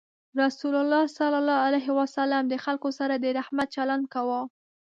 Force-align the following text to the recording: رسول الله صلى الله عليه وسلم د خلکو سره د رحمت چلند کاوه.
رسول 0.37 0.75
الله 0.75 1.05
صلى 1.07 1.39
الله 1.39 1.59
عليه 1.67 1.87
وسلم 2.01 2.43
د 2.47 2.53
خلکو 2.65 2.89
سره 2.99 3.13
د 3.19 3.25
رحمت 3.39 3.67
چلند 3.75 4.05
کاوه. 4.13 4.41